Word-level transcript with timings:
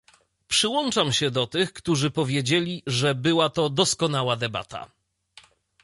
Przyłączam 0.47 1.13
się 1.13 1.31
do 1.31 1.47
tych, 1.47 1.73
którzy 1.73 2.11
powiedzieli, 2.11 2.83
że 2.87 3.15
była 3.15 3.49
to 3.49 3.69
doskonała 3.69 4.35
debata 4.35 4.89